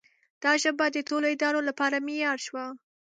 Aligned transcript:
دا 0.43 0.51
ژبه 0.61 0.85
د 0.91 0.97
ټولو 1.07 1.25
ادارو 1.33 1.61
لپاره 1.69 2.03
معیار 2.07 2.39
شوه. 2.45 2.65